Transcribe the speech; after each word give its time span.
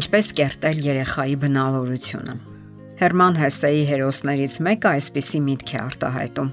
Ինչպես 0.00 0.28
կերտել 0.38 0.78
երեխայի 0.80 1.34
բնավորությունը։ 1.42 2.34
Հերման 3.00 3.34
Հեսեի 3.36 3.82
հերոսներից 3.90 4.54
մեկը 4.64 4.88
այսպիսի 4.96 5.40
միտք 5.44 5.72
է 5.74 5.78
արտահայտում. 5.80 6.48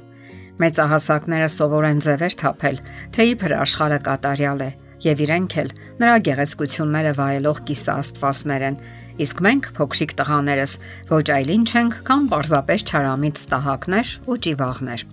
Մեծահասակները 0.63 1.47
սովոր 1.53 1.87
են 1.87 2.01
ձևեր 2.03 2.35
թափել, 2.41 2.81
թե 3.15 3.27
իբր 3.31 3.55
աշխարհը 3.61 3.99
կատարյալ 4.07 4.65
է, 4.67 4.69
եւ 5.07 5.23
իրենք 5.27 5.55
էլ 5.63 5.71
նրա 6.01 6.17
գեղեցկությունները 6.27 7.15
վայելող 7.21 7.63
կիսաստվածներ 7.71 8.67
են, 8.67 8.79
իսկ 9.23 9.41
մենք 9.47 9.71
փոքրիկ 9.79 10.17
տղաներս 10.19 10.77
ոչ 11.13 11.25
այլին 11.37 11.65
չենք, 11.71 11.97
քան 12.11 12.29
պարզապես 12.35 12.87
չարամիտ 12.91 13.43
ստահակներ 13.47 14.13
ու 14.27 14.39
ճիվաղներ։ 14.47 15.07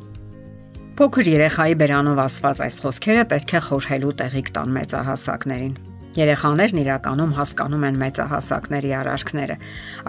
Փոքր 0.99 1.35
երեխայի 1.39 1.75
բերանով 1.85 2.23
ասված 2.25 2.67
այս 2.67 2.77
խոսքերը 2.83 3.25
պետք 3.31 3.59
է 3.59 3.65
խորհելու 3.69 4.15
տեղիք 4.25 4.55
տան 4.59 4.79
մեծահասակներին։ 4.79 5.94
Երեխաներն 6.15 6.81
իրականում 6.85 7.33
հասկանում 7.35 7.85
են 7.89 7.97
մեծահասակների 8.05 8.91
արարքները։ 9.01 9.57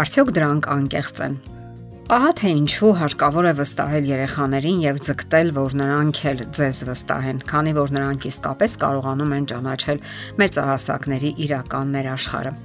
Արդյոք 0.03 0.31
դրանք 0.35 0.67
անկեղծ 0.75 1.21
են։ 1.25 1.37
Ահա 2.05 2.31
թե 2.37 2.49
ինչու 2.53 2.91
հարկավոր 2.99 3.45
է 3.49 3.53
վստահել 3.57 4.09
երեխաներին 4.11 4.83
եւ 4.85 4.99
ձգտել, 5.07 5.49
որ 5.55 5.75
նրանք 5.81 6.19
էլ 6.29 6.43
ձեզ 6.53 6.81
վստահեն, 6.91 7.39
քանի 7.49 7.73
որ 7.79 7.95
նրանք 7.97 8.27
իսկապես 8.29 8.77
կարողանում 8.85 9.33
են 9.39 9.49
ճանաչել 9.49 10.03
մեծահասակների 10.45 11.31
իրական 11.49 11.97
ներաշխարը։ 11.97 12.55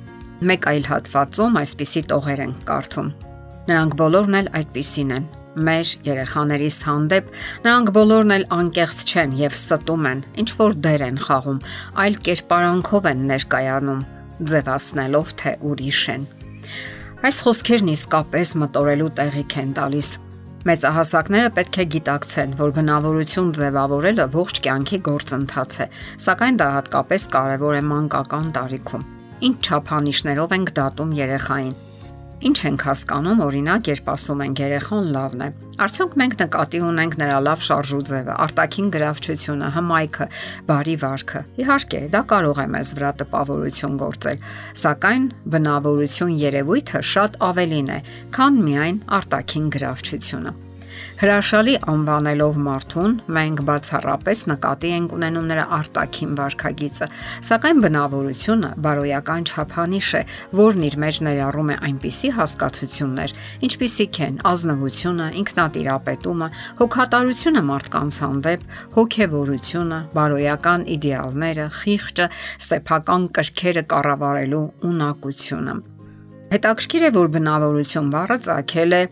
Մեկ 0.51 0.71
այլ 0.75 0.85
հատվածում 0.93 1.61
այսպիսի 1.65 2.03
տողեր 2.13 2.45
են 2.45 2.57
կարդում։ 2.69 3.13
Նրանք 3.71 3.97
բոլորն 4.05 4.41
էլ 4.41 4.53
այդպիսին 4.61 5.17
են 5.17 5.27
մեր 5.59 5.93
երեխաներիս 6.07 6.77
հանդեպ 6.87 7.31
նրանք 7.65 7.91
բոլորն 7.97 8.35
էլ 8.37 8.45
անկեղծ 8.55 9.03
չեն 9.11 9.33
եւ 9.41 9.57
ստում 9.59 10.07
են, 10.11 10.23
ինչ 10.43 10.49
որ 10.61 10.77
դեր 10.87 11.05
են 11.09 11.19
խաղում, 11.27 11.59
այլ 12.05 12.19
կերպարանքով 12.29 13.09
են 13.11 13.25
ներկայանում, 13.31 14.05
ձևացնելով 14.51 15.35
թե 15.43 15.55
ուրիշ 15.71 16.03
են։ 16.15 16.27
Այս 17.21 17.41
խոսքերն 17.45 17.93
իսկապես 17.97 18.55
մտորելու 18.63 19.11
տեղիք 19.19 19.59
են 19.61 19.75
տալիս։ 19.81 20.13
Մեծահասակները 20.71 21.51
պետք 21.57 21.77
է 21.81 21.85
գիտակցեն, 21.97 22.57
որ 22.61 22.73
բնավորություն 22.79 23.53
ձևավորելը 23.59 24.27
ողջ 24.37 24.63
կյանքի 24.67 24.99
գործընթաց 25.11 25.79
է, 25.81 25.87
սակայն 26.25 26.61
դա 26.61 26.73
հատկապես 26.77 27.29
կարևոր 27.35 27.79
է 27.81 27.85
մանկական 27.91 28.51
տարիքում։ 28.61 29.07
Ինչ 29.51 29.57
չափանիշներով 29.67 30.59
ենք 30.61 30.75
դատում 30.81 31.15
երեխային 31.21 31.79
Ինչ 32.41 32.57
ենք 32.65 32.83
հասկանում, 32.89 33.41
օրինակ, 33.45 33.89
երբ 33.91 34.07
ասում 34.09 34.43
ենք 34.47 34.61
երեխան 34.63 35.09
լավն 35.13 35.43
է։ 35.45 35.49
Արդյոք 35.85 36.15
մենք 36.21 36.37
նկատի 36.41 36.79
ունենք 36.89 37.17
նրա 37.21 37.35
լավ 37.45 37.67
շարժու 37.67 38.01
ձևը, 38.11 38.37
արտաքին 38.47 38.89
գրավչությունը, 38.95 39.69
հմայքը, 39.75 40.29
բարի 40.71 40.97
վարքը։ 41.05 41.43
Իհարկե, 41.61 42.01
դա 42.17 42.23
կարող 42.33 42.63
է 42.65 42.67
մեզ 42.77 42.95
վրա 42.97 43.13
տպավորություն 43.21 44.01
գործել, 44.01 44.49
սակայն 44.87 45.29
բնավորություն 45.53 46.35
երևույթը 46.47 47.05
շատ 47.13 47.39
ավելին 47.51 47.93
է, 47.93 48.01
քան 48.41 48.65
միայն 48.71 49.05
արտաքին 49.21 49.71
գրավչությունը։ 49.77 50.57
Հրաշալի 51.21 51.75
անվանելով 51.93 52.59
մարդուն, 52.65 53.15
մենք 53.37 53.59
բացառապես 53.69 54.43
նկատի 54.51 54.93
ենք 54.97 55.15
ունենում 55.17 55.51
նրա 55.51 55.65
արտաքին 55.77 56.31
վարքագիծը, 56.39 57.09
սակայն 57.49 57.83
բնավորությունը 57.85 58.71
բարոյական 58.87 59.45
չափանիշ 59.51 60.09
է, 60.17 60.23
որն 60.61 60.87
իր 60.89 60.97
մեջ 61.05 61.21
ներառում 61.29 61.71
է 61.75 61.77
այնպիսի 61.91 62.33
հասկացություններ, 62.41 63.37
ինչպիսիք 63.69 64.21
են 64.31 64.41
ազնվությունը, 64.51 65.29
ինքնատիրապետումը, 65.45 66.51
հոգատարությունը 66.81 67.65
մարդկանց 67.69 68.21
հանդեպ, 68.25 68.67
հոգեվորությունը, 68.97 70.03
բարոյական 70.17 70.89
իդեալները, 70.97 71.71
խիղճը, 71.81 72.29
սեփական 72.71 73.31
կրքերը 73.37 73.87
կառավարելու 73.93 74.67
ունակությունը։ 74.91 75.81
Հետաքրքիր 76.51 77.05
է, 77.07 77.09
որ 77.15 77.29
բնավորություն 77.31 78.09
բառը 78.11 78.37
ցակել 78.43 78.95
է 78.97 79.03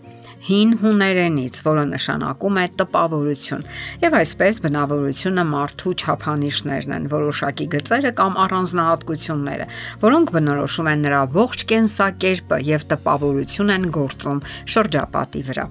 հին 0.47 0.75
հուներենից, 0.82 1.59
որը 1.66 1.84
նշանակում 1.93 2.60
է 2.62 2.66
տպավորություն։ 2.82 3.66
Եվ 4.04 4.16
այսպես 4.21 4.60
բնավորությունը 4.69 5.44
մարդու 5.50 5.94
չափանիշներն 5.99 6.94
են, 6.99 7.10
որոշակի 7.15 7.66
գծերը 7.75 8.15
կամ 8.22 8.38
առանձնահատկությունները, 8.44 9.69
որոնք 10.06 10.32
բնորոշում 10.38 10.93
են 10.94 11.04
նրա 11.09 11.25
ողջ 11.38 11.66
կենսակերպը 11.75 12.62
եւ 12.69 12.88
տպավորություն 12.94 13.76
են 13.78 13.91
գործում 13.99 14.43
շրջապատի 14.76 15.44
վրա։ 15.50 15.69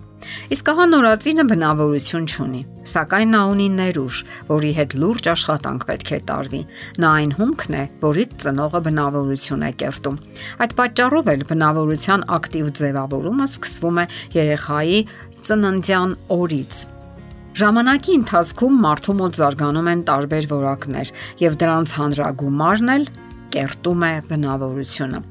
Իսկ 0.54 0.70
ահա 0.72 0.86
նորածինը 0.92 1.44
բնավորություն 1.52 2.26
չունի, 2.32 2.62
սակայն 2.92 3.32
նա 3.36 3.42
ունի 3.52 3.68
ներուժ, 3.78 4.20
որի 4.48 4.72
հետ 4.78 4.96
լուրջ 5.04 5.30
աշխատանք 5.34 5.86
պետք 5.90 6.12
է 6.18 6.20
տարվի։ 6.32 6.62
Նա 7.04 7.12
այն 7.22 7.32
հումքն 7.38 7.78
է, 7.78 7.84
որից 8.04 8.36
ծնողը 8.48 8.82
բնավորություն 8.88 9.66
է 9.68 9.72
կերտում։ 9.84 10.20
Այդ 10.66 10.76
պատճառով 10.82 11.32
էլ 11.34 11.48
բնավորության 11.52 12.28
ակտիվ 12.38 12.70
ձևավորումը 12.82 13.48
սկսվում 13.52 13.98
է 13.98 14.06
երեխայի 14.38 15.00
ծննդյան 15.48 16.16
օրից։ 16.38 16.84
Ժամանակի 17.58 18.12
ընթացքում 18.22 18.76
մարդու 18.84 19.14
մոտ 19.18 19.38
զարգանում 19.38 19.88
են 19.90 20.02
տարբեր 20.08 20.46
որակներ, 20.52 21.12
եւ 21.42 21.56
դրանց 21.64 21.94
հանրագումարն 21.98 22.92
էլ 22.94 23.08
կերտում 23.54 24.04
է 24.08 24.12
բնավորությունը։ 24.30 25.22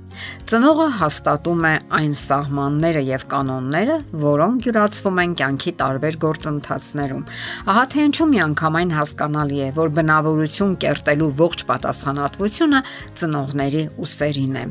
Ծնողը 0.48 0.86
հաստատում 1.00 1.66
է 1.68 1.72
այն 1.98 2.14
սահմանները 2.20 3.02
եւ 3.10 3.26
կանոնները, 3.32 3.98
որոնք 4.24 4.68
յուրացվում 4.70 5.20
են 5.24 5.36
կյանքի 5.42 5.74
տարբեր 5.82 6.18
գործընթացներում։ 6.24 7.28
Ահա 7.74 7.84
թե 7.92 8.08
ինչու 8.08 8.30
միանգամայն 8.32 8.96
հասկանալի 8.96 9.62
է, 9.66 9.70
որ 9.82 9.94
բնավորություն 10.00 10.74
կերտելու 10.86 11.32
ողջ 11.44 11.68
պատասխանատվությունը 11.70 12.84
ծնողների 13.20 13.88
ուսերին 14.06 14.60
է։ 14.64 14.68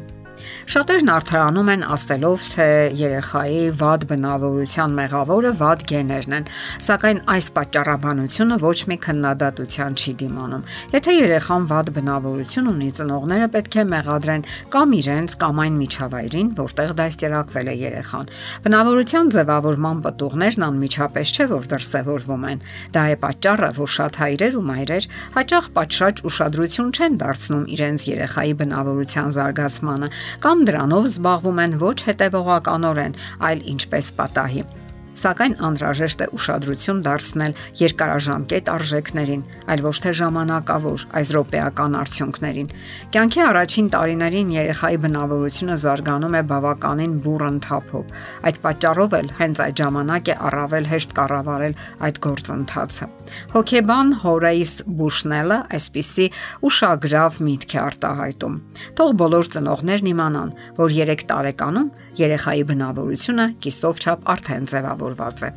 Շատերն 0.65 1.11
արդարանում 1.15 1.69
են 1.75 1.83
ասելով, 1.95 2.45
թե 2.55 2.67
երեխայի 2.99 3.59
վատ 3.79 4.05
բնավորության 4.09 4.95
մեղավորը 4.99 5.51
վատ 5.59 5.83
գեներն 5.91 6.35
են, 6.39 6.47
սակայն 6.85 7.19
այս 7.35 7.47
պատճառաբանությունը 7.55 8.57
ոչ 8.65 8.77
մի 8.89 8.97
քննադատության 9.05 9.97
չի 9.99 10.13
դիմանում։ 10.21 10.65
Եթե 10.95 11.15
երեխան 11.15 11.67
վատ 11.69 11.91
բնավորություն 11.95 12.69
ունի, 12.71 12.89
ծնողները 12.99 13.47
պետք 13.55 13.75
է 13.75 13.85
մեղադրեն 13.95 14.45
կամ 14.75 14.95
իրենց 14.99 15.37
կամ 15.45 15.61
այն 15.65 15.79
միջավայրին, 15.85 16.49
որտեղ 16.59 16.93
դաստիարակվել 16.99 17.67
է 17.69 17.75
երեխան։ 17.85 18.31
Բնավորության 18.65 19.31
ձևավորման 19.35 20.03
պատուղներն 20.05 20.65
անմիջապես 20.65 21.35
չէ 21.35 21.45
որ 21.55 21.69
դրսևորվում 21.75 22.45
են։ 22.51 22.63
Դա 22.95 23.03
է 23.05 23.15
պատճառը, 23.25 23.69
որ 23.75 23.89
շատ 23.95 24.19
հայրեր 24.25 24.57
ու 24.59 24.65
մայրեր 24.65 25.07
հաճախ 25.35 25.69
պատշաճ 25.75 26.23
ուշադրություն 26.29 26.91
չեն 26.95 27.17
դարձնում 27.21 27.65
իրենց 27.75 28.05
երեխայի 28.09 28.53
բնավորության 28.61 29.33
զարգացմանը 29.35 30.09
կամ 30.43 30.65
դրանով 30.69 31.11
զբաղվում 31.11 31.61
են 31.65 31.77
ոչ 31.83 31.97
հետևողականորեն, 32.09 33.19
այլ 33.49 33.63
ինչպես 33.75 34.11
պատահի 34.19 34.65
սակայն 35.15 35.55
անհրաժեշտ 35.67 36.23
է 36.25 36.27
ուշադրություն 36.35 36.99
դարձնել 37.05 37.53
երկարաժամկետ 37.79 38.71
արժեքներին, 38.75 39.43
այլ 39.71 39.83
ոչ 39.85 39.95
թե 40.05 40.11
ժամանակավոր 40.19 41.05
այսրոպեական 41.19 41.97
արդյունքներին։ 42.01 42.71
Կյանքի 43.15 43.41
առաջին 43.45 43.87
տարիներին 43.95 44.53
երեխայի 44.55 44.99
բնավորությունը 45.05 45.77
զարգանում 45.85 46.35
է 46.35 46.41
բավականին 46.51 47.13
բուրըն 47.25 47.59
թափով։ 47.65 48.15
Այդ 48.45 48.59
պատճառով 48.65 49.15
էլ 49.19 49.29
հենց 49.39 49.61
այդ 49.65 49.83
ժամանակ 49.85 50.25
է 50.25 50.35
առավել 50.49 50.89
հեշտ 50.91 51.15
կառավարել 51.19 51.77
այդ 52.05 52.19
գործընթացը։ 52.25 53.09
Հոկեբան 53.55 54.09
Հորեյս 54.25 54.73
Բուշնելը 54.99 55.59
այսպիսի 55.75 56.27
ուշագրավ 56.69 57.39
միտք 57.45 57.75
է 57.75 57.79
արտահայտում։ 57.85 58.57
Թող 58.99 59.15
բոլոր 59.21 59.49
ծնողներն 59.55 60.11
իմանան, 60.11 60.53
որ 60.79 60.95
3 60.95 61.25
տարեկանում 61.31 61.89
երեխայի 62.19 62.63
բնավորությունը 62.71 63.45
կիսով 63.65 64.05
չափ 64.05 64.29
արդեն 64.35 64.71
ձևավոր 64.71 65.05
ձևավորված 65.05 65.41
է։ 65.45 65.49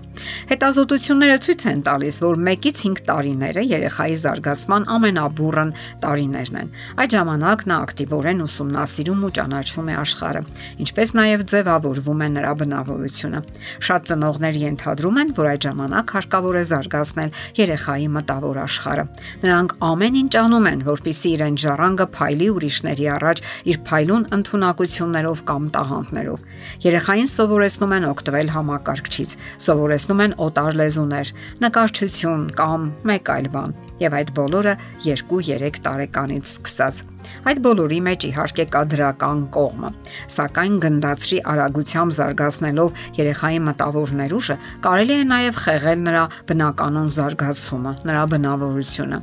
Հետազոտությունները 0.51 1.37
ցույց 1.45 1.63
են 1.71 1.81
տալիս, 1.87 2.17
որ 2.25 2.39
1-ից 2.43 2.81
5 2.89 3.03
տարիները 3.09 3.63
երեխայի 3.69 4.17
զարգացման 4.23 4.87
ամենաբուրըն 4.95 5.71
տարիներն 6.03 6.59
են։ 6.63 6.71
Այդ 6.99 7.15
ժամանակ 7.17 7.65
նա 7.69 7.77
ակտիվորեն 7.89 8.43
ուսումնասիրում 8.49 9.23
ու 9.29 9.33
ճանաչում 9.39 9.89
է 9.89 9.95
աշխարհը, 10.03 10.43
ինչպես 10.85 11.09
նաև 11.19 11.45
ձևավորվում 11.53 12.23
է 12.27 12.29
նրա 12.39 12.53
բնավորությունը։ 12.63 13.41
Շատ 13.89 14.09
ծնողներ 14.09 14.59
ենթադրում 14.69 15.19
են, 15.23 15.33
որ 15.39 15.49
այդ 15.53 15.69
ժամանակ 15.69 16.15
հարկավոր 16.19 16.59
է 16.59 16.65
զարգացնել 16.69 17.31
երեխայի 17.59 18.09
մտավոր 18.19 18.59
աշխարհը։ 18.69 19.05
Նրանք 19.45 19.77
ամեն 19.89 20.19
ինչ 20.19 20.33
անում 20.43 20.69
են, 20.73 20.85
որpիսի 20.89 21.29
իրեն 21.39 21.59
ժառանգը 21.63 22.07
փայլի 22.19 22.49
ուրիշների 22.59 23.07
առաջ 23.19 23.43
իր 23.69 23.79
փայլուն 23.89 24.25
ընտունակություններով 24.39 25.45
կամ 25.49 25.69
տաղանդներով։ 25.79 26.48
Երեխային 26.85 27.31
սովորեցնում 27.33 27.95
են 27.99 28.07
օգտվել 28.09 28.53
համակարգչից, 28.55 29.37
սովորեցնում 29.67 30.23
են 30.25 30.35
օտար 30.47 30.79
լեզուներ, 30.79 31.33
նկարչություն 31.65 32.45
կամ 32.59 32.89
մեկ 33.11 33.33
այլ 33.35 33.49
բան, 33.55 33.77
եւ 34.03 34.19
այդ 34.19 34.35
բոլորը 34.39 34.75
2-3 35.07 35.83
տարեկանից 35.89 36.53
սկսած։ 36.55 37.03
Այդ 37.49 37.61
բոլորի 37.65 37.99
մեջ 38.09 38.25
իհարկե 38.29 38.65
կա 38.73 38.83
դրական 38.93 39.41
կողմը, 39.55 39.91
սակայն 40.35 40.75
գնդացրի 40.85 41.39
արագությամբ 41.53 42.15
զարգացնելով 42.19 43.01
երեխայի 43.19 43.61
մտավոր 43.69 44.13
ներուժը, 44.19 44.57
կարելի 44.85 45.15
է 45.19 45.25
նաև 45.29 45.61
խեղել 45.63 46.03
նրա 46.09 46.25
բնականon 46.49 47.09
զարգացումը, 47.19 47.93
նրա 48.09 48.23
բնավորությունը։ 48.35 49.19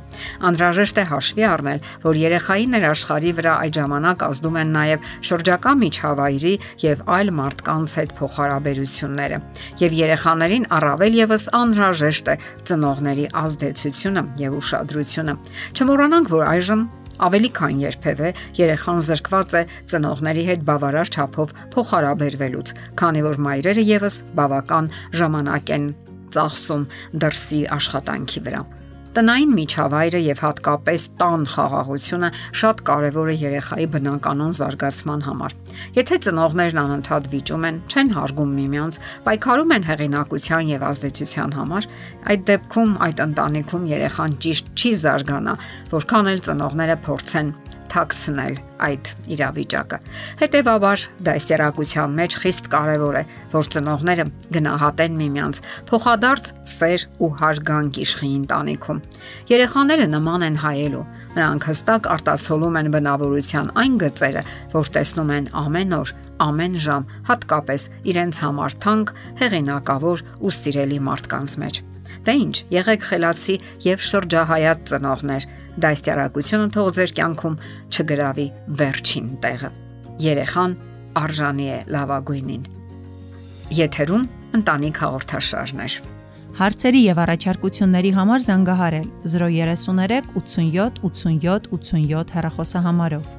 Անդրաժեշտ 0.50 1.00
է 1.02 1.04
հաշվի 1.12 1.46
առնել, 1.50 1.80
որ 2.06 2.20
երեխայի 2.26 2.66
ներաշխարի 2.76 3.32
վրա 3.36 3.54
այդ 3.66 3.80
ժամանակ 3.80 4.26
ազդում 4.26 4.58
են 4.62 4.74
նաև 4.76 5.08
շրջակա 5.30 5.72
միջավայրի 5.86 6.54
եւ 6.86 7.02
այլ 7.16 7.32
մարդկանց 7.40 7.96
հետ 8.00 8.14
փոխհարաբերությունները։ 8.20 9.40
Եվ 9.86 9.96
երեխաներին 10.02 10.68
առավել 10.76 11.18
եւս 11.22 11.48
անհրաժեշտ 11.60 12.30
է 12.32 12.36
ծնողների 12.66 13.26
ազդեցությունը 13.46 14.22
եւ 14.46 14.60
ուշադրությունը։ 14.60 15.36
Չմոռանանք, 15.76 16.32
որ 16.36 16.46
այժմ 16.56 16.86
Ավելի 17.16 17.50
քան 17.56 17.78
երբևէ 17.80 18.30
երեխան 18.58 18.98
զրկված 19.06 19.54
է 19.56 19.62
ծնողների 19.92 20.44
հետ 20.50 20.64
բավարար 20.68 21.12
չափով 21.16 21.54
փոխհարաբերվելուց, 21.72 22.72
քանի 23.00 23.22
որ 23.24 23.40
մայրերը 23.46 23.84
եւս 23.96 24.18
բավական 24.36 24.90
ժամանակ 25.20 25.72
են 25.76 25.86
ծախսում 26.36 26.88
դրսի 27.24 27.62
աշխատանքի 27.78 28.44
վրա։ 28.48 28.60
Տնային 29.16 29.52
միջավայրը 29.56 30.18
եւ 30.20 30.40
հատկապես 30.44 31.04
տան 31.20 31.44
խաղաղությունը 31.48 32.28
շատ 32.60 32.82
կարեւոր 32.88 33.30
է 33.32 33.36
երեխայի 33.42 33.86
բնականon 33.94 34.50
զարգացման 34.58 35.22
համար։ 35.24 35.54
Եթե 35.96 36.18
ծնողներն 36.26 36.80
անընդհատ 36.82 37.30
վիճում 37.32 37.64
են, 37.70 37.78
չեն 37.88 38.12
հարգում 38.16 38.52
միմյանց, 38.58 38.98
պայքարում 39.30 39.74
են 39.76 39.88
հեղինակության 39.88 40.74
եւ 40.74 40.86
ազդեցության 40.90 41.56
համար, 41.56 41.88
այդ 42.36 42.44
դեպքում 42.52 42.92
այդ 43.08 43.24
ընտանիքում 43.26 43.88
երեխան 43.96 44.36
ճիշտ 44.44 44.70
չի 44.76 44.94
զարգանա, 45.06 45.56
որքան 45.96 46.30
էլ 46.36 46.46
ծնողները 46.50 47.00
փորձեն 47.08 47.50
թաքցնել 47.92 48.56
այդ 48.86 49.10
իրավիճակը։ 49.36 49.98
Հետևաբար 50.40 51.04
դասերակցության 51.26 52.16
մեջ 52.20 52.36
խիստ 52.42 52.68
կարևոր 52.74 53.16
է, 53.16 53.22
որ 53.54 53.70
ծնողները 53.76 54.26
գնահատեն 54.56 55.16
միմյանց, 55.20 55.60
փոխադարձ 55.90 56.52
սեր 56.76 57.06
ու 57.22 57.30
հարգանք 57.40 58.00
իշխի 58.04 58.30
ընտանիքում։ 58.36 59.02
Երեխաները 59.52 60.06
նման 60.16 60.46
են 60.46 60.60
հայելու։ 60.66 61.04
Նրանք 61.36 61.66
հստակ 61.70 62.08
արտացոլում 62.16 62.78
են 62.80 62.92
բնավորության 62.96 63.74
այն 63.82 63.98
գծերը, 64.04 64.46
որ 64.76 64.92
տեսնում 64.96 65.34
են 65.36 65.50
ամեն 65.66 65.98
օր, 66.00 66.14
ամեն 66.46 66.80
ժամ, 66.86 67.10
հատկապես 67.28 67.90
իրենց 68.12 68.40
համար 68.46 68.80
թանկ, 68.86 69.12
հեղինակավոր 69.42 70.24
ու 70.40 70.56
սիրելի 70.60 71.02
մարդկանց 71.10 71.60
մեջ։ 71.64 71.84
Դե 72.26 72.34
ինչ, 72.46 72.56
եղեք 72.72 73.06
խելացի 73.10 73.56
եւ 73.86 74.04
շրջահայաց 74.10 74.82
ծնողներ 74.90 75.46
դաստիարակությունը 75.84 76.68
թող 76.76 76.90
ձեր 76.96 77.14
կյանքում 77.20 77.56
չգրավի 77.92 78.46
վերջին 78.80 79.30
տեղը։ 79.44 79.70
Երեխան 80.26 80.76
արժանի 81.20 81.66
է 81.76 81.78
լավագույնին։ 81.96 82.68
Եթերում 83.76 84.28
ընտանիք 84.56 85.00
հաղորդաշարներ։ 85.04 85.96
Հարցերի 86.56 87.00
եւ 87.04 87.18
առաջարկությունների 87.26 88.10
համար 88.16 88.44
զանգահարել 88.46 89.08
033 89.28 90.30
87 90.40 91.02
87 91.04 91.68
87 91.76 92.32
հեռախոսահամարով։ 92.36 93.35